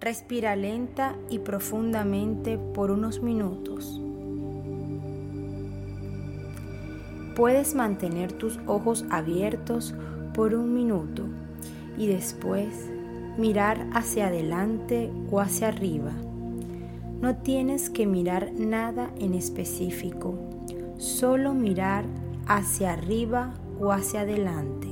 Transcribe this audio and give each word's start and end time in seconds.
Respira 0.00 0.56
lenta 0.56 1.14
y 1.28 1.40
profundamente 1.40 2.56
por 2.56 2.90
unos 2.90 3.20
minutos. 3.20 4.00
Puedes 7.36 7.74
mantener 7.74 8.32
tus 8.32 8.58
ojos 8.66 9.04
abiertos 9.10 9.94
por 10.32 10.54
un 10.54 10.72
minuto 10.72 11.24
y 11.98 12.06
después 12.06 12.88
mirar 13.36 13.86
hacia 13.92 14.28
adelante 14.28 15.10
o 15.30 15.38
hacia 15.38 15.68
arriba. 15.68 16.12
No 17.20 17.36
tienes 17.36 17.90
que 17.90 18.06
mirar 18.06 18.52
nada 18.54 19.10
en 19.18 19.34
específico, 19.34 20.34
solo 20.96 21.52
mirar 21.52 22.06
hacia 22.46 22.94
arriba 22.94 23.52
o 23.78 23.92
hacia 23.92 24.22
adelante. 24.22 24.88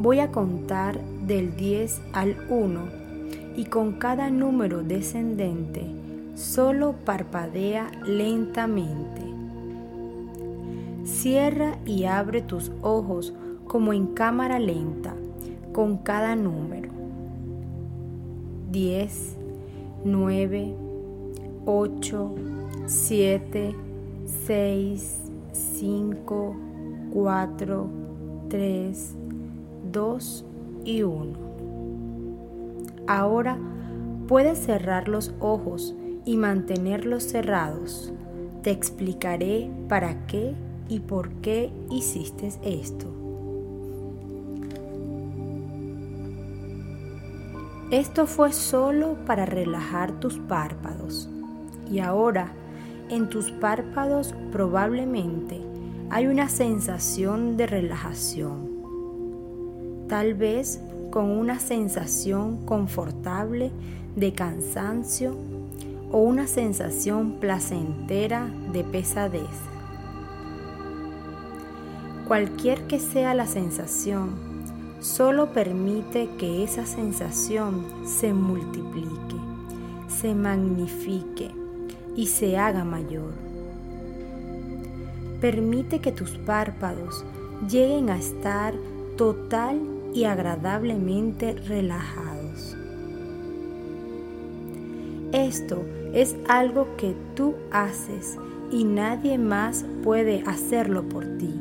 Voy 0.00 0.18
a 0.18 0.32
contar 0.32 0.98
del 1.26 1.56
10 1.56 2.00
al 2.12 2.36
1 2.48 2.80
y 3.56 3.64
con 3.66 3.92
cada 3.92 4.30
número 4.30 4.82
descendente 4.82 5.84
solo 6.34 6.94
parpadea 7.04 7.90
lentamente. 8.06 9.22
Cierra 11.04 11.78
y 11.84 12.04
abre 12.04 12.40
tus 12.42 12.72
ojos 12.82 13.34
como 13.66 13.92
en 13.92 14.08
cámara 14.08 14.58
lenta 14.58 15.14
con 15.72 15.98
cada 15.98 16.36
número. 16.36 16.90
10, 18.70 19.36
9, 20.04 20.74
8, 21.66 22.34
7, 22.86 23.74
6, 24.46 25.18
5, 25.52 26.56
4, 27.12 27.86
3, 28.48 29.14
2 29.92 30.44
y 30.90 31.02
1. 31.02 31.38
Ahora 33.06 33.58
puedes 34.26 34.58
cerrar 34.58 35.08
los 35.08 35.32
ojos 35.40 35.94
y 36.24 36.36
mantenerlos 36.36 37.22
cerrados. 37.24 38.12
Te 38.62 38.70
explicaré 38.70 39.70
para 39.88 40.26
qué 40.26 40.54
y 40.88 41.00
por 41.00 41.30
qué 41.42 41.72
hiciste 41.90 42.50
esto. 42.62 43.06
Esto 47.90 48.26
fue 48.26 48.52
solo 48.52 49.16
para 49.26 49.46
relajar 49.46 50.20
tus 50.20 50.38
párpados. 50.38 51.28
Y 51.90 51.98
ahora, 51.98 52.52
en 53.08 53.28
tus 53.28 53.50
párpados 53.50 54.34
probablemente 54.52 55.60
hay 56.10 56.26
una 56.26 56.48
sensación 56.48 57.56
de 57.56 57.66
relajación. 57.66 58.69
Tal 60.10 60.34
vez 60.34 60.80
con 61.12 61.30
una 61.30 61.60
sensación 61.60 62.66
confortable 62.66 63.70
de 64.16 64.32
cansancio 64.32 65.36
o 66.10 66.18
una 66.18 66.48
sensación 66.48 67.34
placentera 67.38 68.50
de 68.72 68.82
pesadez. 68.82 69.44
Cualquier 72.26 72.88
que 72.88 72.98
sea 72.98 73.34
la 73.34 73.46
sensación, 73.46 74.30
solo 74.98 75.52
permite 75.52 76.28
que 76.38 76.64
esa 76.64 76.86
sensación 76.86 77.86
se 78.04 78.32
multiplique, 78.32 79.36
se 80.08 80.34
magnifique 80.34 81.52
y 82.16 82.26
se 82.26 82.58
haga 82.58 82.82
mayor. 82.82 83.32
Permite 85.40 86.00
que 86.00 86.10
tus 86.10 86.32
párpados 86.32 87.24
lleguen 87.68 88.10
a 88.10 88.18
estar 88.18 88.74
total 89.16 89.99
y 90.12 90.24
agradablemente 90.24 91.54
relajados. 91.54 92.76
Esto 95.32 95.84
es 96.12 96.36
algo 96.48 96.96
que 96.96 97.14
tú 97.36 97.54
haces 97.70 98.36
y 98.72 98.84
nadie 98.84 99.38
más 99.38 99.84
puede 100.02 100.42
hacerlo 100.46 101.08
por 101.08 101.24
ti. 101.38 101.54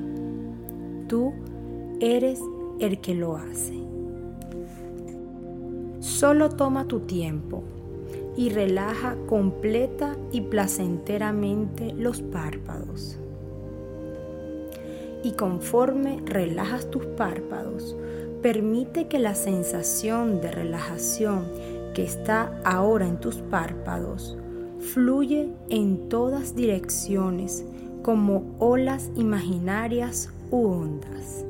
Tú 1.07 1.33
eres 1.99 2.39
el 2.79 2.99
que 2.99 3.13
lo 3.13 3.35
hace. 3.37 3.77
Solo 5.99 6.49
toma 6.49 6.85
tu 6.85 7.01
tiempo 7.01 7.63
y 8.35 8.49
relaja 8.49 9.15
completa 9.27 10.15
y 10.31 10.41
placenteramente 10.41 11.93
los 11.93 12.21
párpados. 12.21 13.19
Y 15.23 15.33
conforme 15.33 16.21
relajas 16.25 16.89
tus 16.89 17.05
párpados, 17.05 17.95
permite 18.41 19.07
que 19.07 19.19
la 19.19 19.35
sensación 19.35 20.41
de 20.41 20.51
relajación 20.51 21.45
que 21.93 22.03
está 22.03 22.59
ahora 22.63 23.07
en 23.07 23.19
tus 23.19 23.37
párpados 23.37 24.37
fluye 24.93 25.49
en 25.69 26.07
todas 26.07 26.55
direcciones 26.55 27.65
como 28.01 28.55
olas 28.59 29.09
imaginarias 29.15 30.29
u 30.51 30.67
ondas. 30.67 31.45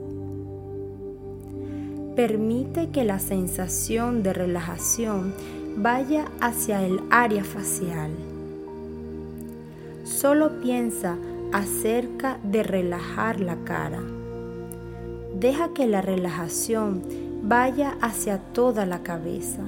Permite 2.16 2.90
que 2.90 3.06
la 3.06 3.20
sensación 3.20 4.24
de 4.24 4.34
relajación 4.34 5.34
vaya 5.78 6.26
hacia 6.42 6.84
el 6.86 7.00
área 7.12 7.44
facial. 7.44 8.12
Solo 10.04 10.60
piensa 10.60 11.18
acerca 11.54 12.40
de 12.44 12.64
relajar 12.64 13.40
la 13.40 13.56
cara. 13.64 14.02
Deja 15.40 15.70
que 15.74 15.88
la 15.88 16.02
relajación 16.02 17.02
vaya 17.44 17.96
hacia 18.02 18.40
toda 18.40 18.86
la 18.86 19.04
cabeza. 19.04 19.64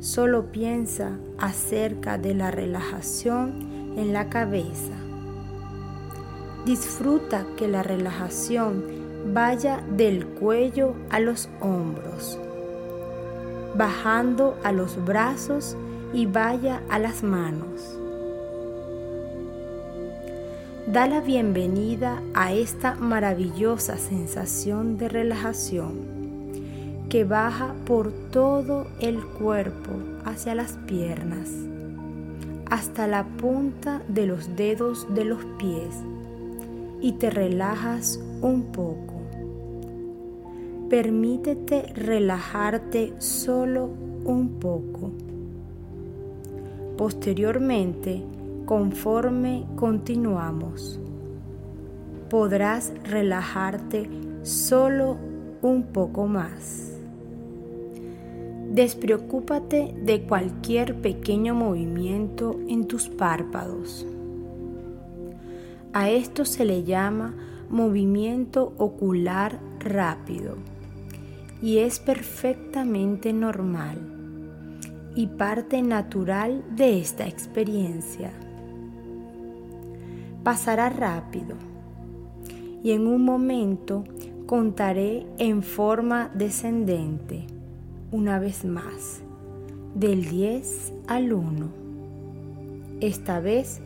Solo 0.00 0.50
piensa 0.50 1.12
acerca 1.38 2.18
de 2.18 2.34
la 2.34 2.50
relajación 2.50 3.94
en 3.96 4.12
la 4.12 4.28
cabeza. 4.28 4.94
Disfruta 6.64 7.46
que 7.56 7.68
la 7.68 7.84
relajación 7.84 8.84
vaya 9.32 9.80
del 9.96 10.26
cuello 10.26 10.94
a 11.10 11.20
los 11.20 11.48
hombros, 11.60 12.36
bajando 13.76 14.58
a 14.64 14.72
los 14.72 15.04
brazos 15.04 15.76
y 16.12 16.26
vaya 16.26 16.82
a 16.88 16.98
las 16.98 17.22
manos. 17.22 17.97
Da 20.92 21.06
la 21.06 21.20
bienvenida 21.20 22.22
a 22.32 22.54
esta 22.54 22.94
maravillosa 22.94 23.98
sensación 23.98 24.96
de 24.96 25.10
relajación 25.10 25.98
que 27.10 27.24
baja 27.24 27.74
por 27.84 28.10
todo 28.30 28.86
el 28.98 29.22
cuerpo 29.22 29.90
hacia 30.24 30.54
las 30.54 30.78
piernas, 30.86 31.50
hasta 32.70 33.06
la 33.06 33.24
punta 33.24 34.00
de 34.08 34.24
los 34.24 34.56
dedos 34.56 35.06
de 35.14 35.26
los 35.26 35.44
pies 35.58 35.94
y 37.02 37.12
te 37.12 37.28
relajas 37.28 38.18
un 38.40 38.72
poco. 38.72 39.20
Permítete 40.88 41.82
relajarte 41.92 43.12
solo 43.18 43.90
un 44.24 44.58
poco. 44.58 45.10
Posteriormente, 46.96 48.22
conforme 48.68 49.64
continuamos, 49.76 51.00
podrás 52.28 52.92
relajarte 53.02 54.10
solo 54.42 55.16
un 55.62 55.84
poco 55.84 56.26
más. 56.26 56.92
Despreocúpate 58.70 59.94
de 60.04 60.20
cualquier 60.24 61.00
pequeño 61.00 61.54
movimiento 61.54 62.60
en 62.68 62.86
tus 62.86 63.08
párpados. 63.08 64.06
A 65.94 66.10
esto 66.10 66.44
se 66.44 66.66
le 66.66 66.84
llama 66.84 67.36
movimiento 67.70 68.74
ocular 68.76 69.58
rápido 69.80 70.56
y 71.62 71.78
es 71.78 72.00
perfectamente 72.00 73.32
normal 73.32 73.96
y 75.14 75.26
parte 75.26 75.80
natural 75.80 76.62
de 76.76 77.00
esta 77.00 77.26
experiencia. 77.26 78.30
Pasará 80.48 80.88
rápido 80.88 81.56
y 82.82 82.92
en 82.92 83.06
un 83.06 83.22
momento 83.22 84.04
contaré 84.46 85.26
en 85.36 85.62
forma 85.62 86.30
descendente 86.32 87.44
una 88.12 88.38
vez 88.38 88.64
más 88.64 89.20
del 89.94 90.24
10 90.24 90.94
al 91.06 91.34
1. 91.34 91.68
Esta 93.02 93.40
vez 93.40 93.82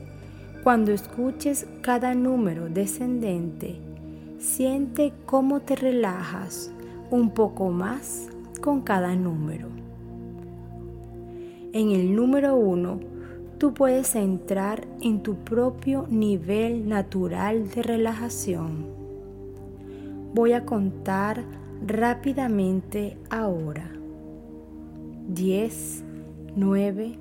cuando 0.63 0.93
escuches 0.93 1.67
cada 1.81 2.15
número 2.15 2.69
descendente, 2.69 3.81
siente 4.39 5.13
cómo 5.27 5.63
te 5.63 5.75
relajas 5.75 6.71
un 7.11 7.31
poco 7.31 7.71
más 7.71 8.29
con 8.61 8.83
cada 8.83 9.17
número. 9.17 9.67
En 11.73 11.91
el 11.91 12.15
número 12.15 12.55
1, 12.55 13.12
tú 13.63 13.73
puedes 13.73 14.17
entrar 14.17 14.89
en 15.03 15.23
tu 15.23 15.37
propio 15.37 16.09
nivel 16.11 16.89
natural 16.89 17.71
de 17.71 17.85
relajación. 17.85 18.87
Voy 20.35 20.53
a 20.53 20.67
contar 20.67 21.45
rápidamente 21.87 23.17
ahora. 23.31 23.89
10, 25.29 26.05
9, 26.57 27.19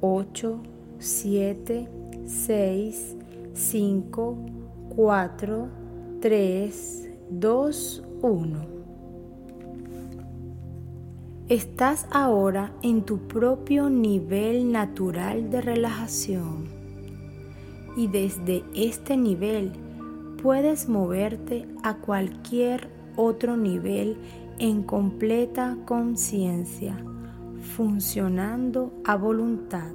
8, 0.00 0.60
7, 0.98 1.88
6, 2.26 3.16
5, 3.52 4.38
4, 4.96 5.68
3, 6.20 7.10
2, 7.30 8.04
1. 8.22 8.77
Estás 11.48 12.06
ahora 12.10 12.72
en 12.82 13.06
tu 13.06 13.20
propio 13.20 13.88
nivel 13.88 14.70
natural 14.70 15.48
de 15.50 15.62
relajación 15.62 16.66
y 17.96 18.06
desde 18.06 18.64
este 18.74 19.16
nivel 19.16 19.72
puedes 20.42 20.90
moverte 20.90 21.66
a 21.82 21.94
cualquier 21.94 22.90
otro 23.16 23.56
nivel 23.56 24.18
en 24.58 24.82
completa 24.82 25.78
conciencia, 25.86 27.02
funcionando 27.74 28.92
a 29.06 29.16
voluntad. 29.16 29.92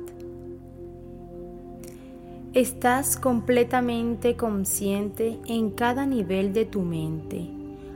Estás 2.53 3.15
completamente 3.15 4.35
consciente 4.35 5.39
en 5.45 5.69
cada 5.69 6.07
nivel 6.07 6.51
de 6.51 6.65
tu 6.65 6.81
mente, 6.81 7.47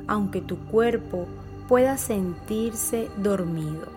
aunque 0.06 0.42
tu 0.42 0.60
cuerpo 0.68 1.26
pueda 1.68 1.98
sentirse 1.98 3.10
dormido. 3.18 3.88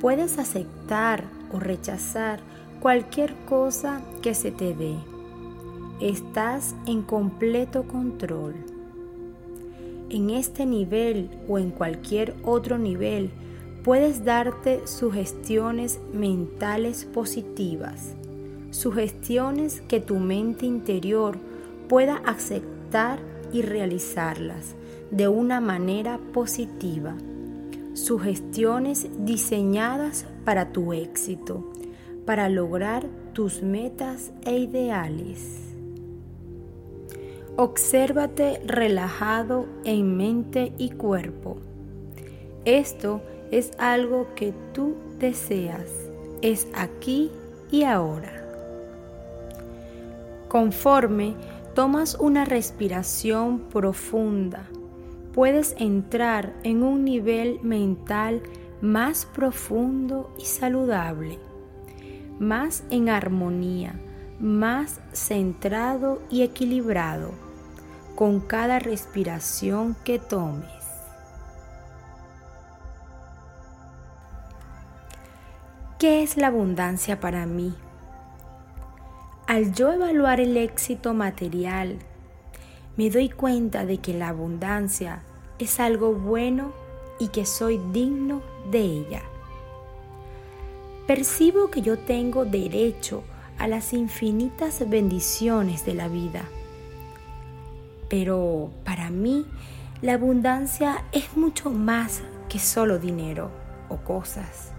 Puedes 0.00 0.38
aceptar 0.38 1.24
o 1.52 1.60
rechazar 1.60 2.40
cualquier 2.80 3.34
cosa 3.46 4.00
que 4.22 4.34
se 4.34 4.50
te 4.50 4.74
dé. 4.74 4.94
Estás 6.00 6.74
en 6.86 7.02
completo 7.02 7.84
control. 7.84 8.54
En 10.10 10.30
este 10.30 10.66
nivel 10.66 11.30
o 11.48 11.58
en 11.58 11.70
cualquier 11.70 12.34
otro 12.44 12.78
nivel 12.78 13.30
puedes 13.82 14.24
darte 14.24 14.86
sugestiones 14.86 16.00
mentales 16.12 17.04
positivas 17.04 18.14
sugestiones 18.74 19.80
que 19.82 20.00
tu 20.00 20.16
mente 20.18 20.66
interior 20.66 21.38
pueda 21.88 22.16
aceptar 22.26 23.20
y 23.52 23.62
realizarlas 23.62 24.74
de 25.10 25.28
una 25.28 25.60
manera 25.60 26.18
positiva. 26.32 27.14
Sugestiones 27.94 29.08
diseñadas 29.20 30.26
para 30.44 30.72
tu 30.72 30.92
éxito, 30.92 31.72
para 32.26 32.48
lograr 32.48 33.06
tus 33.32 33.62
metas 33.62 34.32
e 34.44 34.58
ideales. 34.58 35.60
Obsérvate 37.56 38.60
relajado 38.66 39.66
en 39.84 40.16
mente 40.16 40.72
y 40.76 40.90
cuerpo. 40.90 41.58
Esto 42.64 43.20
es 43.52 43.70
algo 43.78 44.34
que 44.34 44.52
tú 44.72 44.96
deseas. 45.20 45.88
Es 46.42 46.66
aquí 46.74 47.30
y 47.70 47.84
ahora. 47.84 48.44
Conforme 50.48 51.34
tomas 51.74 52.16
una 52.16 52.44
respiración 52.44 53.60
profunda, 53.60 54.68
puedes 55.34 55.74
entrar 55.78 56.54
en 56.62 56.82
un 56.84 57.04
nivel 57.04 57.60
mental 57.62 58.42
más 58.80 59.26
profundo 59.26 60.32
y 60.38 60.44
saludable, 60.44 61.38
más 62.38 62.84
en 62.90 63.08
armonía, 63.08 63.98
más 64.38 65.00
centrado 65.12 66.22
y 66.30 66.42
equilibrado 66.42 67.32
con 68.14 68.40
cada 68.40 68.78
respiración 68.78 69.96
que 70.04 70.20
tomes. 70.20 70.68
¿Qué 75.98 76.22
es 76.22 76.36
la 76.36 76.48
abundancia 76.48 77.18
para 77.18 77.46
mí? 77.46 77.74
Al 79.46 79.72
yo 79.72 79.92
evaluar 79.92 80.40
el 80.40 80.56
éxito 80.56 81.12
material, 81.12 81.98
me 82.96 83.10
doy 83.10 83.28
cuenta 83.28 83.84
de 83.84 83.98
que 83.98 84.14
la 84.14 84.28
abundancia 84.28 85.22
es 85.58 85.80
algo 85.80 86.12
bueno 86.12 86.72
y 87.18 87.28
que 87.28 87.46
soy 87.46 87.80
digno 87.92 88.42
de 88.70 88.80
ella. 88.80 89.22
Percibo 91.06 91.70
que 91.70 91.82
yo 91.82 91.98
tengo 91.98 92.44
derecho 92.44 93.24
a 93.58 93.68
las 93.68 93.92
infinitas 93.92 94.88
bendiciones 94.88 95.84
de 95.84 95.94
la 95.94 96.08
vida. 96.08 96.44
Pero 98.08 98.70
para 98.84 99.10
mí, 99.10 99.46
la 100.02 100.14
abundancia 100.14 101.04
es 101.12 101.36
mucho 101.36 101.70
más 101.70 102.22
que 102.48 102.58
solo 102.58 102.98
dinero 102.98 103.50
o 103.88 103.96
cosas. 103.98 104.70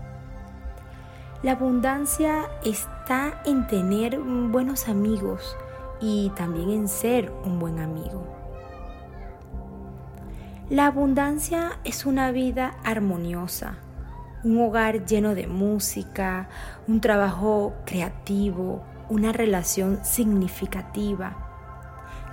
La 1.44 1.52
abundancia 1.52 2.50
está 2.64 3.42
en 3.46 3.68
tener 3.68 4.18
buenos 4.20 4.88
amigos 4.88 5.56
y 6.00 6.32
también 6.36 6.70
en 6.70 6.88
ser 6.88 7.32
un 7.44 7.60
buen 7.60 7.80
amigo. 7.80 8.26
La 10.70 10.88
abundancia 10.88 11.80
es 11.84 12.06
una 12.06 12.32
vida 12.32 12.76
armoniosa, 12.84 13.76
un 14.44 14.60
hogar 14.60 15.06
lleno 15.06 15.36
de 15.36 15.48
música, 15.48 16.50
un 16.88 17.02
trabajo 17.02 17.74
creativo, 17.86 18.84
una 19.10 19.32
relación 19.32 20.04
significativa, 20.04 21.38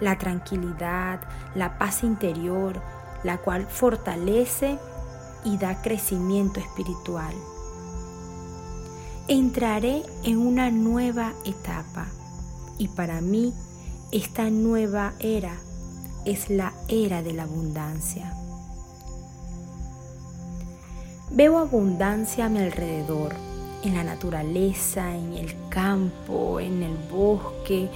la 0.00 0.16
tranquilidad, 0.16 1.20
la 1.54 1.78
paz 1.78 2.02
interior, 2.02 2.80
la 3.22 3.38
cual 3.38 3.66
fortalece 3.66 4.78
y 5.44 5.58
da 5.58 5.82
crecimiento 5.82 6.58
espiritual. 6.58 7.34
Entraré 9.28 10.02
en 10.24 10.38
una 10.38 10.70
nueva 10.70 11.32
etapa 11.44 12.06
y 12.82 12.88
para 12.88 13.20
mí 13.20 13.54
esta 14.10 14.50
nueva 14.50 15.12
era 15.20 15.54
es 16.24 16.50
la 16.50 16.72
era 16.88 17.22
de 17.22 17.32
la 17.32 17.44
abundancia. 17.44 18.34
Veo 21.30 21.58
abundancia 21.58 22.46
a 22.46 22.48
mi 22.48 22.58
alrededor, 22.58 23.36
en 23.84 23.94
la 23.94 24.02
naturaleza, 24.02 25.14
en 25.14 25.34
el 25.34 25.54
campo, 25.68 26.58
en 26.58 26.82
el 26.82 26.96
bosque, 27.08 27.88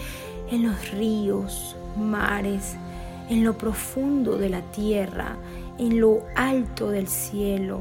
en 0.53 0.69
los 0.69 0.93
ríos, 0.93 1.75
mares, 1.97 2.77
en 3.29 3.43
lo 3.43 3.59
profundo 3.59 4.39
de 4.39 4.51
la 4.51 4.63
tierra, 4.71 5.37
en 5.79 6.01
lo 6.01 6.23
alto 6.37 6.91
del 6.91 7.09
cielo. 7.09 7.81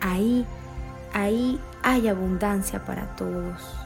Ahí, 0.00 0.44
ahí 1.12 1.60
hay 1.84 2.08
abundancia 2.08 2.84
para 2.84 3.14
todos. 3.14 3.81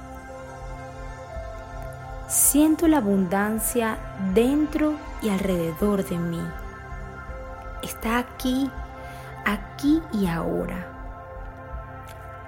Siento 2.29 2.89
la 2.89 2.97
abundancia 2.97 3.99
dentro 4.35 4.95
y 5.23 5.29
alrededor 5.29 6.05
de 6.05 6.19
mí. 6.19 6.43
Está 7.85 8.19
aquí, 8.19 8.69
aquí 9.45 10.03
y 10.13 10.27
ahora. 10.27 10.93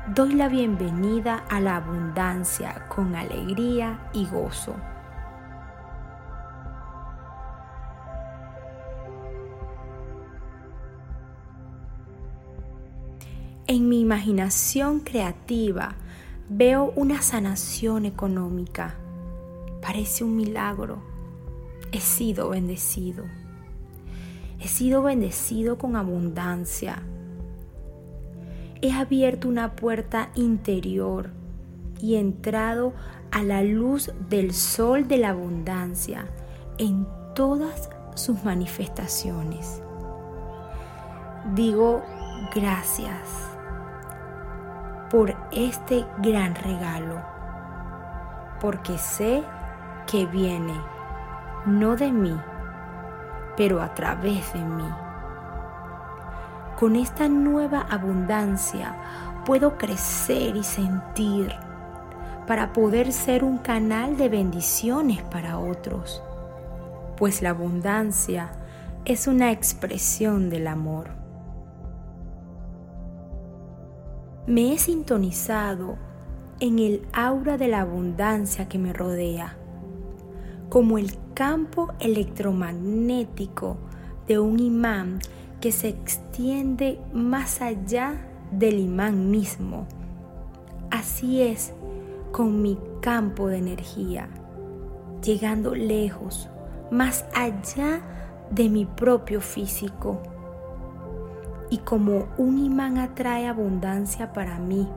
Doy 0.09 0.35
la 0.35 0.49
bienvenida 0.49 1.45
a 1.49 1.61
la 1.61 1.77
abundancia 1.77 2.87
con 2.89 3.15
alegría 3.15 4.01
y 4.13 4.27
gozo. 4.27 4.75
En 13.69 13.89
mi 13.89 14.01
imaginación 14.01 14.99
creativa 14.99 15.95
veo 16.49 16.93
una 16.97 17.23
sanación 17.23 18.07
económica. 18.07 18.97
Parece 19.89 20.23
un 20.23 20.37
milagro. 20.37 20.99
He 21.93 22.01
sido 22.01 22.51
bendecido. 22.51 23.25
He 24.61 24.69
sido 24.69 25.03
bendecido 25.03 25.79
con 25.79 25.97
abundancia. 25.97 27.03
He 28.83 28.93
abierto 28.93 29.49
una 29.49 29.77
puerta 29.77 30.29
interior 30.35 31.31
y 32.03 32.17
entrado 32.17 32.93
a 33.31 33.43
la 33.43 33.63
luz 33.63 34.13
del 34.29 34.53
sol 34.53 35.09
de 35.09 35.17
la 35.17 35.31
abundancia 35.31 36.27
en 36.77 37.09
todas 37.35 37.89
sus 38.15 38.45
manifestaciones. 38.45 39.81
Digo 41.55 42.03
gracias 42.55 43.27
por 45.11 45.35
este 45.51 46.05
gran 46.21 46.55
regalo, 46.57 47.23
porque 48.61 48.99
sé 48.99 49.43
que 50.11 50.25
viene 50.27 50.75
no 51.67 51.95
de 51.95 52.11
mí, 52.11 52.35
pero 53.57 53.83
a 53.83 53.95
través 53.95 54.53
de 54.55 54.61
mí. 54.61 54.89
Con 56.79 56.97
esta 56.97 57.29
nueva 57.29 57.81
abundancia 57.91 58.97
puedo 59.45 59.77
crecer 59.77 60.57
y 60.57 60.65
sentir 60.65 61.53
para 62.47 62.73
poder 62.73 63.13
ser 63.13 63.45
un 63.45 63.59
canal 63.59 64.17
de 64.17 64.31
bendiciones 64.31 65.23
para 65.25 65.59
otros, 65.59 66.23
pues 67.17 67.43
la 67.43 67.51
abundancia 67.51 68.53
es 69.05 69.27
una 69.27 69.51
expresión 69.51 70.49
del 70.49 70.69
amor. 70.69 71.11
Me 74.47 74.73
he 74.73 74.79
sintonizado 74.79 75.99
en 76.61 76.79
el 76.79 77.07
aura 77.13 77.59
de 77.59 77.69
la 77.69 77.81
abundancia 77.81 78.69
que 78.69 78.79
me 78.79 78.93
rodea, 78.93 79.59
como 80.69 80.99
el 80.99 81.13
campo 81.35 81.93
electromagnético 81.99 83.77
de 84.27 84.39
un 84.39 84.61
imán 84.61 85.21
que 85.61 85.73
se 85.73 85.89
extiende 85.89 87.01
más 87.13 87.63
allá 87.63 88.17
del 88.51 88.79
imán 88.79 89.31
mismo. 89.31 89.87
Así 90.91 91.43
es 91.43 91.73
con 92.33 92.63
mi 92.63 92.79
campo 93.01 93.49
de 93.49 93.59
energía, 93.59 94.29
llegando 95.23 95.75
lejos, 95.75 96.49
más 96.91 97.25
allá 97.35 98.03
de 98.51 98.69
mi 98.69 98.85
propio 98.85 99.41
físico. 99.41 100.23
Y 101.71 101.79
como 101.79 102.29
un 102.39 102.59
imán 102.59 102.99
atrae 102.99 103.47
abundancia 103.47 104.33
para 104.33 104.59
mí, 104.59 104.89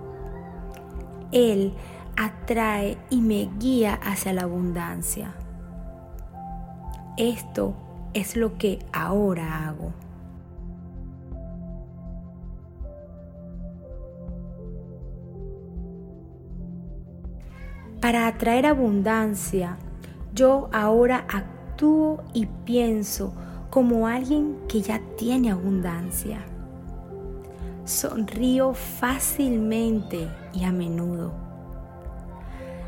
Él 1.32 1.74
atrae 2.16 2.98
y 3.10 3.22
me 3.22 3.50
guía 3.58 3.94
hacia 3.96 4.34
la 4.34 4.44
abundancia. 4.44 5.34
Esto 7.18 7.76
es 8.14 8.38
lo 8.38 8.58
que 8.58 8.80
ahora 8.94 9.68
hago. 9.68 9.92
Para 18.00 18.28
atraer 18.28 18.66
abundancia, 18.66 19.78
yo 20.34 20.70
ahora 20.72 21.26
actúo 21.28 22.24
y 22.34 22.46
pienso 22.46 23.34
como 23.70 24.08
alguien 24.08 24.58
que 24.70 24.82
ya 24.82 25.02
tiene 25.18 25.52
abundancia. 25.52 26.40
Sonrío 27.84 28.74
fácilmente 28.74 30.30
y 30.54 30.64
a 30.64 30.72
menudo. 30.72 31.34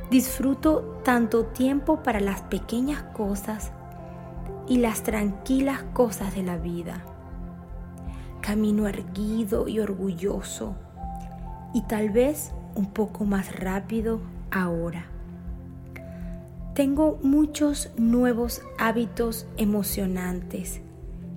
Disfruto 0.10 1.01
tanto 1.03 1.46
tiempo 1.48 2.01
para 2.01 2.20
las 2.20 2.42
pequeñas 2.44 3.03
cosas 3.13 3.72
y 4.67 4.77
las 4.77 5.03
tranquilas 5.03 5.84
cosas 5.93 6.36
de 6.36 6.43
la 6.43 6.58
vida. 6.58 7.03
Camino 8.41 8.88
erguido 8.88 9.67
y 9.67 9.79
orgulloso 9.79 10.75
y 11.74 11.82
tal 11.84 12.10
vez 12.10 12.53
un 12.75 12.88
poco 12.88 13.25
más 13.25 13.55
rápido 13.60 14.20
ahora. 14.51 15.05
Tengo 16.74 17.20
muchos 17.22 17.91
nuevos 17.98 18.62
hábitos 18.79 19.46
emocionantes 19.58 20.82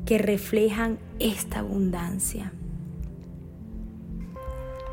que 0.06 0.18
reflejan 0.18 0.98
esta 1.18 1.58
abundancia. 1.58 2.52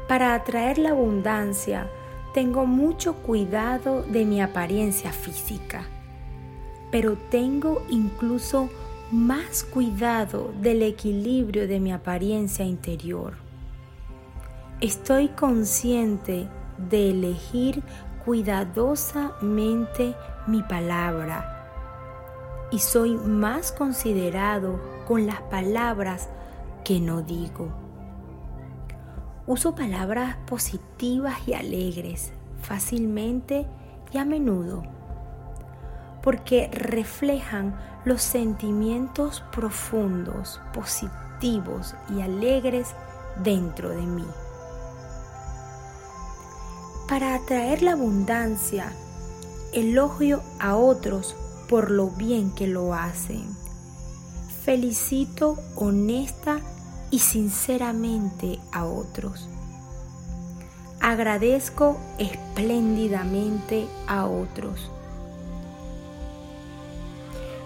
Para 0.08 0.36
atraer 0.36 0.80
la 0.80 0.90
abundancia, 0.90 1.90
tengo 2.34 2.66
mucho 2.66 3.16
cuidado 3.18 4.04
de 4.04 4.26
mi 4.26 4.42
apariencia 4.42 5.14
física, 5.14 5.86
pero 6.94 7.18
tengo 7.32 7.84
incluso 7.90 8.70
más 9.12 9.64
cuidado 9.64 10.54
del 10.62 10.84
equilibrio 10.84 11.68
de 11.68 11.80
mi 11.80 11.92
apariencia 11.92 12.66
interior. 12.66 13.34
Estoy 14.80 15.30
consciente 15.30 16.48
de 16.78 17.10
elegir 17.10 17.82
cuidadosamente 18.24 20.14
mi 20.46 20.62
palabra 20.62 22.68
y 22.72 22.78
soy 22.78 23.16
más 23.16 23.72
considerado 23.72 24.80
con 25.08 25.26
las 25.26 25.42
palabras 25.42 26.30
que 26.86 27.00
no 27.00 27.24
digo. 27.24 27.70
Uso 29.48 29.74
palabras 29.74 30.38
positivas 30.46 31.40
y 31.48 31.56
alegres 31.56 32.34
fácilmente 32.62 33.66
y 34.12 34.20
a 34.20 34.26
menudo 34.26 34.84
porque 36.24 36.70
reflejan 36.72 37.76
los 38.06 38.22
sentimientos 38.22 39.44
profundos, 39.52 40.60
positivos 40.74 41.94
y 42.10 42.22
alegres 42.22 42.96
dentro 43.44 43.90
de 43.90 44.02
mí 44.02 44.26
para 47.14 47.36
atraer 47.36 47.84
la 47.84 47.92
abundancia, 47.92 48.92
elogio 49.72 50.42
a 50.60 50.76
otros 50.76 51.36
por 51.70 51.92
lo 51.92 52.10
bien 52.10 52.50
que 52.56 52.66
lo 52.66 52.94
hacen. 52.94 53.56
Felicito 54.64 55.58
honesta 55.76 56.60
y 57.12 57.20
sinceramente 57.20 58.60
a 58.72 58.86
otros. 58.86 59.48
Agradezco 61.02 62.00
espléndidamente 62.18 63.88
a 64.08 64.26
otros. 64.26 64.90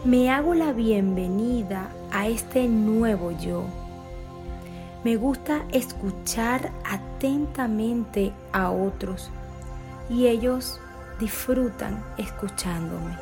Me 0.08 0.32
hago 0.32 0.54
la 0.54 0.72
bienvenida 0.72 1.90
a 2.14 2.28
este 2.28 2.66
nuevo 2.70 3.32
yo 3.32 3.66
me 5.04 5.18
gusta 5.18 5.66
escuchar 5.74 6.72
atentamente 6.90 8.32
a 8.54 8.72
otros 8.72 9.30
y 10.10 10.28
ellos 10.28 10.80
disfrutan 11.20 12.02
escuchándome. 12.18 13.18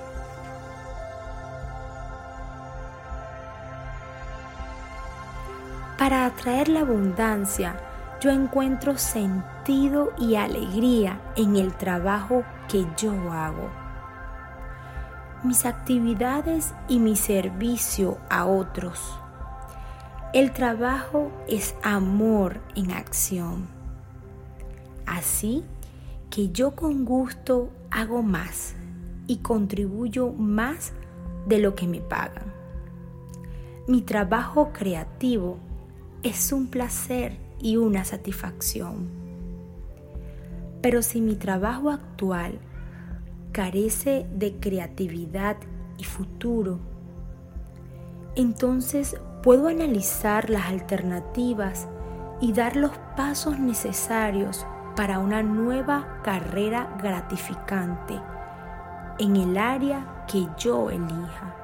Para 5.98 6.27
atraer 6.27 6.70
la 6.70 6.82
abundancia, 6.82 7.80
yo 8.22 8.30
encuentro 8.30 8.96
sentido 9.00 10.13
y 10.20 10.36
alegría 10.36 11.20
en 11.36 11.56
el 11.56 11.74
trabajo 11.74 12.44
que 12.68 12.86
yo 12.96 13.12
hago. 13.32 13.85
Mis 15.45 15.65
actividades 15.65 16.73
y 16.89 16.99
mi 16.99 17.15
servicio 17.15 18.17
a 18.29 18.45
otros 18.45 19.19
el 20.35 20.51
trabajo 20.51 21.31
es 21.47 21.75
amor 21.81 22.59
en 22.75 22.91
acción. 22.91 23.67
Así 25.05 25.63
que 26.29 26.49
yo 26.49 26.75
con 26.75 27.05
gusto 27.05 27.69
hago 27.89 28.21
más 28.21 28.75
y 29.27 29.37
contribuyo 29.37 30.33
más 30.33 30.91
de 31.47 31.59
lo 31.59 31.73
que 31.73 31.87
me 31.87 32.01
pagan. 32.01 32.51
Mi 33.87 34.01
trabajo 34.01 34.73
creativo 34.73 35.57
es 36.21 36.51
un 36.51 36.67
placer 36.67 37.37
y 37.57 37.77
una 37.77 38.03
satisfacción. 38.03 39.07
Pero 40.81 41.01
si 41.01 41.21
mi 41.21 41.35
trabajo 41.35 41.91
actual 41.91 42.59
carece 43.55 44.25
de 44.33 44.57
creatividad 44.59 45.55
y 45.97 46.03
futuro, 46.03 46.77
entonces 48.35 49.15
puedo 49.43 49.69
analizar 49.69 50.50
las 50.50 50.65
alternativas 50.65 51.88
y 52.41 52.51
dar 52.51 52.75
los 52.75 52.91
pasos 53.15 53.57
necesarios 53.57 54.67
para 54.97 55.19
una 55.19 55.41
nueva 55.41 56.19
carrera 56.21 56.97
gratificante 57.01 58.19
en 59.19 59.38
el 59.38 59.57
área 59.57 60.25
que 60.29 60.45
yo 60.57 60.89
elija. 60.89 61.55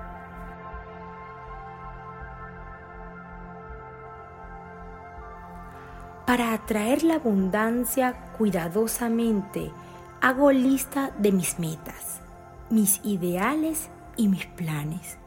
Para 6.25 6.53
atraer 6.53 7.03
la 7.03 7.15
abundancia 7.15 8.31
cuidadosamente, 8.37 9.73
hago 10.21 10.51
lista 10.51 11.11
de 11.17 11.31
mis 11.31 11.59
metas, 11.59 12.21
mis 12.69 13.01
ideales 13.03 13.89
y 14.17 14.27
mis 14.27 14.45
planes 14.45 15.17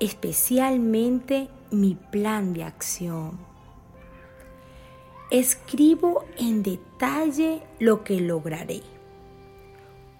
especialmente 0.00 1.50
mi 1.70 1.94
plan 1.94 2.54
de 2.54 2.64
acción. 2.64 3.38
Escribo 5.30 6.24
en 6.38 6.64
detalle 6.64 7.62
lo 7.78 8.02
que 8.02 8.20
lograré, 8.20 8.82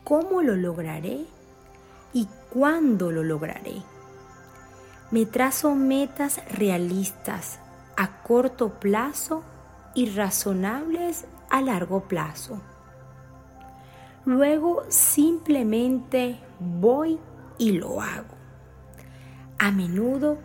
cómo 0.04 0.42
lo 0.42 0.54
lograré 0.54 1.24
y 2.12 2.28
cuándo 2.50 3.10
lo 3.10 3.24
lograré. 3.24 3.82
Me 5.10 5.26
trazo 5.26 5.74
metas 5.74 6.40
realistas 6.52 7.58
a 7.96 8.22
corto 8.22 8.78
plazo 8.78 9.42
y 9.94 10.10
razonables 10.10 11.24
a 11.48 11.62
largo 11.62 12.02
plazo. 12.02 12.60
Luego 14.30 14.84
simplemente 14.86 16.38
voy 16.60 17.18
y 17.58 17.72
lo 17.72 18.00
hago. 18.00 18.36
A 19.58 19.72
menudo 19.72 20.38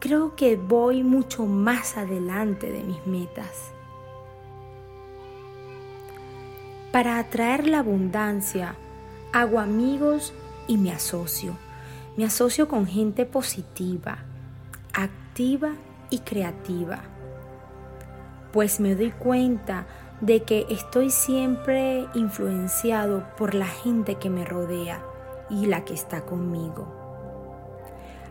creo 0.00 0.34
que 0.34 0.56
voy 0.56 1.04
mucho 1.04 1.46
más 1.46 1.96
adelante 1.96 2.72
de 2.72 2.82
mis 2.82 3.06
metas. 3.06 3.70
Para 6.90 7.20
atraer 7.20 7.68
la 7.68 7.78
abundancia, 7.78 8.74
hago 9.32 9.60
amigos 9.60 10.34
y 10.66 10.76
me 10.76 10.90
asocio. 10.90 11.56
Me 12.16 12.24
asocio 12.24 12.66
con 12.66 12.88
gente 12.88 13.24
positiva, 13.24 14.18
activa 14.94 15.74
y 16.10 16.18
creativa. 16.18 17.04
pues 18.52 18.80
me 18.80 18.96
doy 18.96 19.12
cuenta 19.12 19.86
de 20.22 20.44
que 20.44 20.66
estoy 20.70 21.10
siempre 21.10 22.06
influenciado 22.14 23.26
por 23.36 23.54
la 23.54 23.66
gente 23.66 24.14
que 24.14 24.30
me 24.30 24.44
rodea 24.44 25.04
y 25.50 25.66
la 25.66 25.84
que 25.84 25.94
está 25.94 26.22
conmigo. 26.22 26.86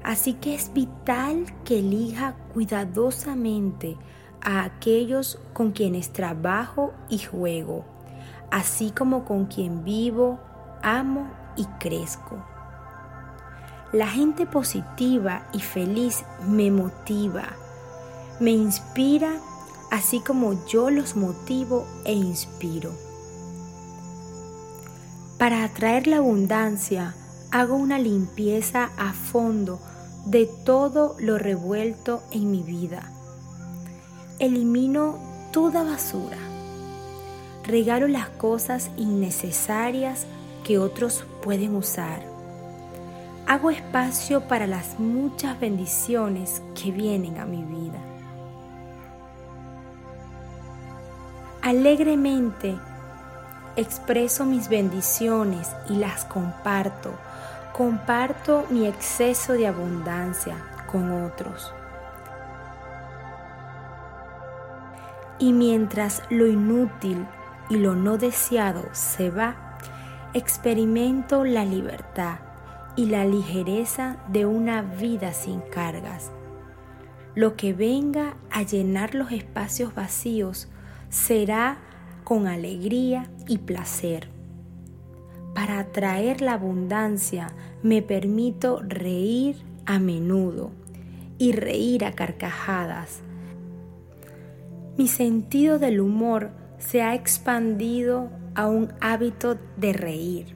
Así 0.02 0.34
que 0.34 0.56
es 0.56 0.72
vital 0.74 1.46
que 1.66 1.80
elija 1.80 2.36
cuidadosamente 2.54 3.98
a 4.42 4.64
aquellos 4.64 5.38
con 5.54 5.72
quienes 5.72 6.14
trabajo 6.14 6.94
y 7.10 7.20
juego, 7.20 7.84
así 8.50 8.92
como 8.92 9.26
con 9.26 9.46
quien 9.46 9.84
vivo, 9.84 10.40
amo 10.82 11.30
y 11.58 11.66
crezco. 11.78 12.44
La 13.92 14.08
gente 14.08 14.46
positiva 14.46 15.50
y 15.52 15.60
feliz 15.60 16.24
me 16.48 16.72
motiva, 16.72 17.50
me 18.40 18.52
inspira 18.52 19.34
así 19.92 20.22
como 20.22 20.66
yo 20.66 20.90
los 20.90 21.16
motivo 21.16 21.86
e 22.06 22.14
inspiro. 22.14 22.92
Para 25.38 25.66
atraer 25.66 26.08
la 26.08 26.18
abundancia, 26.18 27.14
hago 27.52 27.76
una 27.76 28.00
limpieza 28.00 28.90
a 28.98 29.12
fondo 29.12 29.80
de 30.26 30.50
todo 30.66 31.16
lo 31.20 31.38
revuelto 31.38 32.24
en 32.32 32.50
mi 32.50 32.64
vida. 32.64 33.12
Elimino 34.40 35.20
toda 35.52 35.84
basura. 35.84 36.38
Regalo 37.66 38.08
las 38.08 38.30
cosas 38.30 38.92
innecesarias 38.98 40.26
que 40.64 40.80
otros 40.80 41.26
pueden 41.44 41.76
usar. 41.76 42.24
Hago 43.46 43.72
espacio 43.72 44.48
para 44.48 44.68
las 44.68 45.00
muchas 45.00 45.60
bendiciones 45.60 46.62
que 46.82 46.92
vienen 46.92 47.40
a 47.40 47.46
mi 47.46 47.64
vida. 47.64 48.11
Alegremente 51.62 52.80
expreso 53.76 54.46
mis 54.46 54.68
bendiciones 54.68 55.70
y 55.88 55.96
las 55.96 56.26
comparto. 56.26 57.14
Comparto 57.74 58.66
mi 58.70 58.88
exceso 58.88 59.54
de 59.54 59.68
abundancia 59.68 60.58
con 60.92 61.24
otros. 61.24 61.72
Y 65.38 65.54
mientras 65.54 66.24
lo 66.30 66.48
inútil 66.48 67.26
y 67.70 67.78
lo 67.78 67.96
no 67.96 68.18
deseado 68.18 68.84
se 68.92 69.30
va, 69.30 69.78
experimento 70.34 71.44
la 71.46 71.64
libertad 71.64 72.40
y 72.96 73.06
la 73.06 73.26
ligereza 73.26 74.18
de 74.28 74.46
una 74.46 74.82
vida 74.82 75.32
sin 75.34 75.62
cargas. 75.62 76.32
Lo 77.36 77.56
que 77.56 77.74
venga 77.74 78.36
a 78.50 78.64
llenar 78.64 79.16
los 79.16 79.32
espacios 79.32 79.96
vacíos 79.96 80.68
será 81.12 81.78
con 82.24 82.48
alegría 82.48 83.30
y 83.48 83.58
placer. 83.60 84.30
Para 85.54 85.80
atraer 85.80 86.42
la 86.42 86.54
abundancia 86.54 87.54
me 87.84 88.02
permito 88.02 88.80
reír 88.82 89.58
a 89.86 90.00
menudo 90.00 90.72
y 91.38 91.52
reír 91.52 92.06
a 92.06 92.14
carcajadas. 92.14 93.20
Mi 94.98 95.10
sentido 95.10 95.80
del 95.80 96.00
humor 96.00 96.52
se 96.78 97.02
ha 97.02 97.14
expandido 97.14 98.30
a 98.56 98.68
un 98.68 98.94
hábito 99.02 99.58
de 99.76 99.92
reír. 99.92 100.56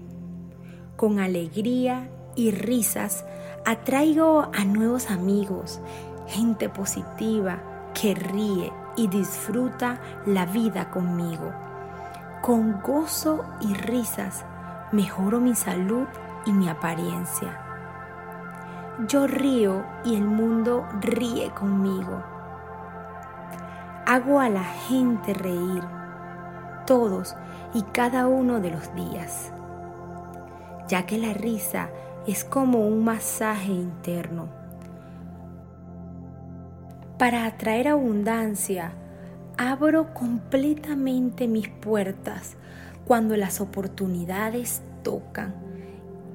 Con 0.95 1.19
alegría 1.19 2.09
y 2.37 2.51
risas 2.51 3.25
atraigo 3.65 4.49
a 4.53 4.63
nuevos 4.63 5.11
amigos, 5.11 5.81
gente 6.27 6.69
positiva 6.69 7.61
que 7.93 8.15
ríe 8.15 8.71
y 8.95 9.07
disfruta 9.07 9.99
la 10.25 10.45
vida 10.45 10.89
conmigo. 10.89 11.51
Con 12.41 12.81
gozo 12.81 13.43
y 13.61 13.73
risas 13.73 14.45
mejoro 14.91 15.39
mi 15.39 15.55
salud 15.55 16.07
y 16.45 16.51
mi 16.51 16.69
apariencia. 16.69 17.59
Yo 19.07 19.27
río 19.27 19.83
y 20.05 20.15
el 20.15 20.25
mundo 20.25 20.85
ríe 21.01 21.49
conmigo. 21.51 22.23
Hago 24.05 24.39
a 24.39 24.49
la 24.49 24.63
gente 24.63 25.33
reír 25.33 25.83
todos 26.85 27.35
y 27.73 27.81
cada 27.81 28.27
uno 28.27 28.59
de 28.59 28.69
los 28.69 28.93
días, 28.93 29.51
ya 30.87 31.05
que 31.05 31.17
la 31.17 31.33
risa 31.33 31.89
es 32.27 32.43
como 32.43 32.87
un 32.87 33.03
masaje 33.03 33.71
interno 33.71 34.64
para 37.17 37.45
atraer 37.45 37.87
abundancia, 37.87 38.91
abro 39.57 40.13
completamente 40.13 41.47
mis 41.47 41.69
puertas 41.69 42.57
cuando 43.05 43.37
las 43.37 43.61
oportunidades 43.61 44.81
tocan 45.03 45.55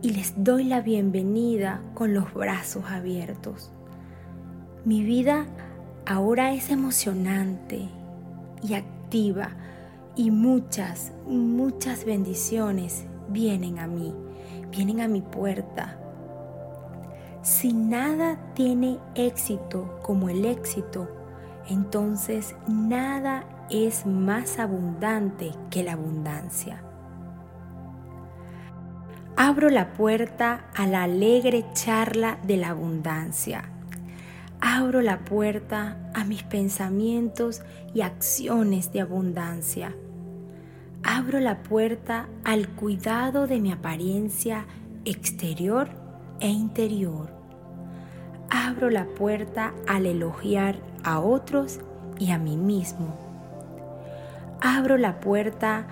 y 0.01 0.11
les 0.11 0.33
doy 0.43 0.65
la 0.65 0.81
bienvenida 0.81 1.83
con 1.95 2.15
los 2.15 2.33
brazos 2.33 2.85
abiertos. 2.89 3.71
Mi 4.87 5.03
vida 5.03 5.47
ahora 6.07 6.55
es 6.55 6.71
emocionante 6.71 7.89
y 8.63 8.75
activa 8.75 9.51
y 10.17 10.31
muchas, 10.31 11.13
muchas 11.27 12.07
bendiciones 12.07 13.05
vienen 13.29 13.79
a 13.79 13.87
mí, 13.87 14.15
vienen 14.71 15.03
a 15.03 15.09
mi 15.09 15.21
puerta 15.21 16.00
si 17.43 17.73
nada 17.73 18.39
tiene 18.55 18.99
éxito 19.15 19.99
como 20.03 20.29
el 20.29 20.45
éxito, 20.45 21.09
entonces 21.69 22.55
nada 22.69 23.45
es 23.71 24.05
más 24.05 24.59
abundante 24.59 25.53
que 25.71 25.83
la 25.83 25.93
abundancia. 25.93 26.83
Abro 29.37 29.71
la 29.71 29.95
puerta 29.95 30.67
a 30.75 30.87
la 30.87 31.05
alegre 31.05 31.65
charla 31.73 32.39
de 32.43 32.59
la 32.59 32.71
abundancia. 32.71 33.65
Abro 34.61 35.01
la 35.01 35.21
puerta 35.21 35.97
a 36.13 36.25
mis 36.25 36.43
pensamientos 36.43 37.63
y 37.95 38.03
acciones 38.03 38.93
de 38.93 39.01
abundancia. 39.01 39.95
Abro 41.03 41.41
la 41.41 41.63
puerta 41.63 42.29
al 42.45 42.69
cuidado 42.69 43.47
de 43.47 43.61
mi 43.61 43.73
apariencia 43.73 44.67
exterior 45.07 46.10
e 46.41 46.49
interior. 46.49 47.31
Abro 48.51 48.91
la 48.91 49.05
puerta 49.05 49.73
al 49.87 50.07
elogiar 50.07 50.77
a 51.05 51.21
otros 51.21 51.81
y 52.19 52.33
a 52.33 52.39
mí 52.39 52.57
mismo. 52.57 53.17
Abro 54.61 54.97
la 54.97 55.21
puerta 55.21 55.87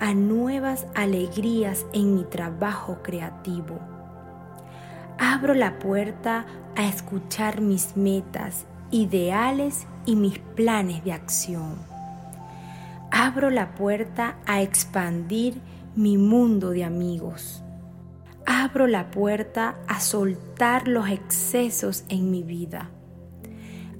a 0.00 0.14
nuevas 0.14 0.86
alegrías 0.94 1.86
en 1.92 2.14
mi 2.14 2.24
trabajo 2.24 2.98
creativo. 3.02 3.80
Abro 5.18 5.54
la 5.54 5.78
puerta 5.78 6.46
a 6.76 6.86
escuchar 6.86 7.60
mis 7.60 7.96
metas, 7.96 8.66
ideales 8.90 9.86
y 10.06 10.16
mis 10.16 10.38
planes 10.38 11.04
de 11.04 11.12
acción. 11.12 11.74
Abro 13.10 13.50
la 13.50 13.74
puerta 13.74 14.36
a 14.46 14.62
expandir 14.62 15.60
mi 15.96 16.18
mundo 16.18 16.70
de 16.70 16.84
amigos 16.84 17.63
abro 18.46 18.86
la 18.86 19.10
puerta 19.10 19.76
a 19.88 20.00
soltar 20.00 20.88
los 20.88 21.08
excesos 21.08 22.04
en 22.08 22.30
mi 22.30 22.42
vida. 22.42 22.90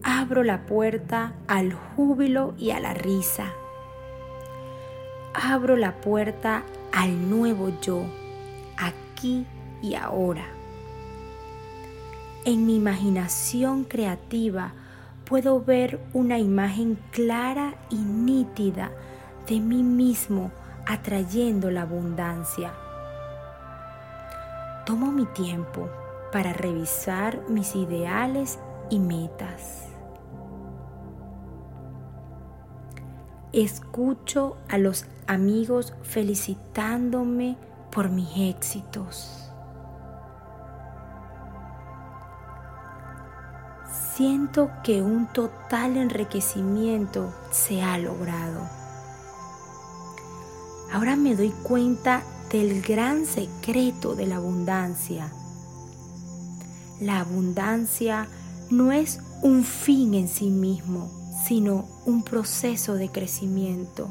Abro 0.03 0.43
la 0.43 0.67
puerta 0.67 1.35
al 1.47 1.73
júbilo 1.73 2.55
y 2.59 2.71
a 2.71 2.81
la 2.81 2.93
risa. 2.93 3.53
Abro 5.33 5.77
la 5.77 6.01
puerta 6.01 6.63
al 6.93 7.31
nuevo 7.31 7.73
yo, 7.81 8.05
aquí 8.77 9.47
y 9.83 9.95
ahora. 9.95 10.45
En 12.45 12.67
mi 12.67 12.77
imaginación 12.77 13.85
creativa 13.85 14.73
puedo 15.25 15.65
ver 15.65 16.01
una 16.13 16.39
imagen 16.39 16.99
clara 17.11 17.75
y 17.89 17.97
nítida 17.97 18.91
de 19.49 19.61
mí 19.61 19.83
mismo 19.83 20.51
atrayendo 20.87 21.71
la 21.71 21.83
abundancia 21.83 22.75
Tomo 24.85 25.11
mi 25.11 25.25
tiempo 25.25 25.89
para 26.31 26.53
revisar 26.53 27.41
mis 27.49 27.75
ideales 27.75 28.59
y 28.91 28.99
metas. 28.99 29.89
Escucho 33.55 34.59
a 34.69 34.77
los 34.77 35.07
amigos 35.27 35.95
felicitándome 36.03 37.57
por 37.91 38.11
mis 38.11 38.29
éxitos. 38.37 39.51
Siento 44.15 44.71
que 44.83 45.01
un 45.01 45.29
total 45.29 45.97
enriquecimiento 45.97 47.33
se 47.51 47.81
ha 47.83 47.97
logrado. 47.97 48.61
Ahora 50.93 51.17
me 51.17 51.35
doy 51.35 51.53
cuenta 51.63 52.23
del 52.55 52.83
gran 52.83 53.27
secreto 53.27 54.15
de 54.15 54.29
la 54.29 54.37
abundancia. 54.37 55.33
La 57.01 57.19
abundancia 57.19 58.29
no 58.71 58.93
es 58.93 59.19
un 59.43 59.65
fin 59.65 60.15
en 60.15 60.29
sí 60.29 60.51
mismo, 60.51 61.11
sino 61.45 61.85
un 62.07 62.23
proceso 62.23 62.95
de 62.95 63.09
crecimiento, 63.09 64.09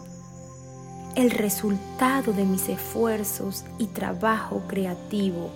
el 1.15 1.32
resultado 1.32 2.34
de 2.34 2.43
mis 2.43 2.67
esfuerzos 2.67 3.63
y 3.77 3.86
trabajo 3.86 4.63
creativo. 4.67 5.49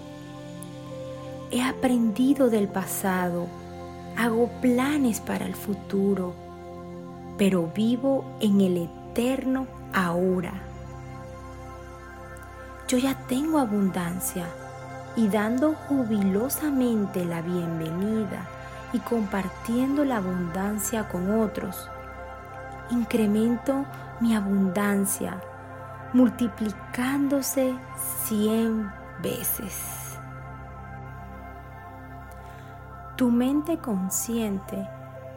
He 1.52 1.62
aprendido 1.62 2.50
del 2.50 2.70
pasado, 2.70 3.48
hago 4.16 4.50
planes 4.62 5.20
para 5.20 5.46
el 5.46 5.56
futuro, 5.56 6.34
pero 7.38 7.70
vivo 7.76 8.24
en 8.40 8.62
el 8.62 8.78
eterno 8.78 9.68
ahora. 9.92 10.67
Yo 12.88 12.98
ya 12.98 13.16
tengo 13.28 13.60
abundancia 13.60 14.46
y 15.18 15.28
dando 15.28 15.74
jubilosamente 15.74 17.26
la 17.26 17.42
bienvenida 17.42 18.48
y 18.94 19.00
compartiendo 19.00 20.06
la 20.06 20.18
abundancia 20.18 21.10
con 21.10 21.42
otros. 21.42 21.90
Incremento 22.90 23.84
mi 24.22 24.34
abundancia 24.34 25.42
multiplicándose 26.14 27.76
cien 28.24 28.90
veces. 29.22 30.18
Tu 33.18 33.30
mente 33.30 33.80
consciente 33.80 34.88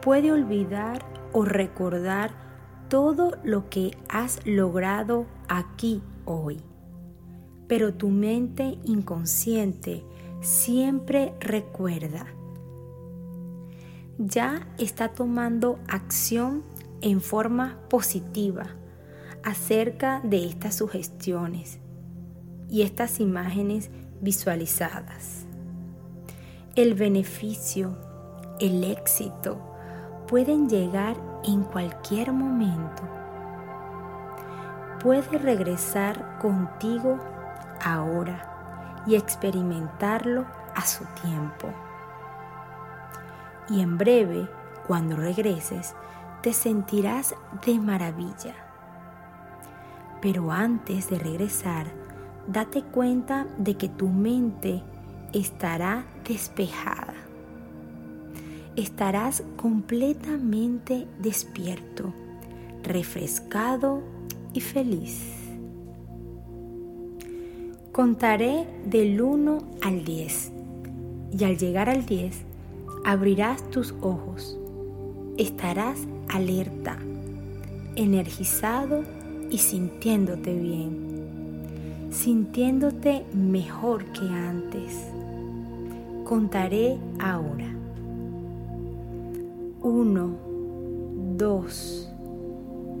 puede 0.01 0.31
olvidar 0.31 1.03
o 1.33 1.43
recordar 1.43 2.31
todo 2.87 3.37
lo 3.43 3.67
que 3.69 3.97
has 4.07 4.39
logrado 4.45 5.25
aquí 5.49 6.01
hoy. 6.23 6.70
Pero 7.71 7.93
tu 7.93 8.09
mente 8.09 8.79
inconsciente 8.83 10.03
siempre 10.41 11.33
recuerda 11.39 12.25
ya 14.17 14.67
está 14.77 15.13
tomando 15.13 15.79
acción 15.87 16.63
en 16.99 17.21
forma 17.21 17.79
positiva 17.89 18.65
acerca 19.41 20.19
de 20.19 20.47
estas 20.47 20.75
sugestiones 20.75 21.79
y 22.69 22.81
estas 22.81 23.21
imágenes 23.21 23.89
visualizadas. 24.19 25.45
El 26.75 26.93
beneficio, 26.93 27.97
el 28.59 28.83
éxito 28.83 29.61
pueden 30.27 30.67
llegar 30.67 31.15
en 31.45 31.63
cualquier 31.63 32.33
momento. 32.33 33.03
Puede 34.99 35.37
regresar 35.37 36.37
contigo 36.39 37.17
ahora 37.83 39.03
y 39.07 39.15
experimentarlo 39.15 40.45
a 40.75 40.85
su 40.85 41.05
tiempo 41.21 41.69
y 43.71 43.79
en 43.79 43.97
breve, 43.97 44.47
cuando 44.85 45.15
regreses, 45.15 45.95
te 46.41 46.53
sentirás 46.53 47.33
de 47.65 47.79
maravilla. 47.79 48.55
Pero 50.21 50.51
antes 50.51 51.09
de 51.09 51.17
regresar, 51.17 51.87
date 52.47 52.83
cuenta 52.83 53.47
de 53.57 53.75
que 53.77 53.87
tu 53.87 54.09
mente 54.09 54.83
estará 55.31 56.03
despejada. 56.27 57.13
Estarás 58.75 59.43
completamente 59.55 61.07
despierto, 61.19 62.13
refrescado 62.83 64.01
y 64.53 64.61
feliz. 64.61 65.40
Contaré 67.91 68.65
del 68.85 69.21
1 69.21 69.57
al 69.81 70.05
10 70.05 70.51
y 71.37 71.43
al 71.43 71.57
llegar 71.57 71.89
al 71.89 72.05
10 72.05 72.33
abrirás 73.03 73.69
tus 73.69 73.93
ojos, 73.99 74.57
estarás 75.37 75.99
alerta, 76.29 76.97
energizado 77.97 79.03
y 79.49 79.57
sintiéndote 79.57 80.57
bien, 80.57 82.07
sintiéndote 82.11 83.25
mejor 83.33 84.05
que 84.13 84.25
antes. 84.25 85.07
Contaré 86.23 86.97
ahora. 87.19 87.75
Uno, 89.81 90.37
dos, 91.35 92.09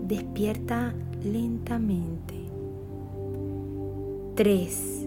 despierta 0.05 0.93
lentamente. 1.23 2.40
Tres, 4.43 5.05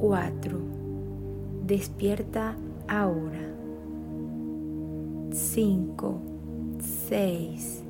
cuatro, 0.00 0.58
despierta 1.64 2.56
ahora. 2.88 3.54
5, 5.30 6.20
6. 7.08 7.82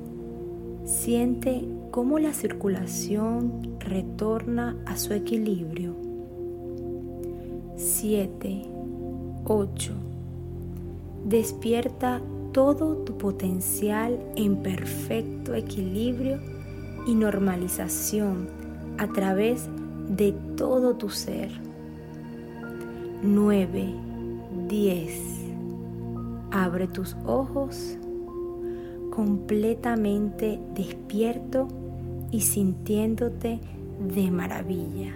Siente 0.85 1.67
cómo 1.89 2.19
la 2.19 2.35
circulación 2.35 3.79
retorna 3.79 4.77
a 4.85 4.95
su 4.97 5.13
equilibrio. 5.13 5.95
7, 7.75 8.61
8. 9.45 9.93
Despierta 11.25 12.21
todo 12.51 12.97
tu 12.97 13.17
potencial 13.17 14.19
en 14.35 14.57
perfecto 14.57 15.55
equilibrio 15.55 16.37
y 17.07 17.15
normalización 17.15 18.47
a 18.99 19.07
través 19.07 19.67
de 20.09 20.33
todo 20.57 20.95
tu 20.95 21.09
ser. 21.09 21.49
9, 23.21 23.93
10 24.67 25.39
Abre 26.51 26.87
tus 26.87 27.15
ojos 27.25 27.95
completamente 29.11 30.59
despierto 30.73 31.67
y 32.31 32.41
sintiéndote 32.41 33.59
de 34.13 34.31
maravilla. 34.31 35.13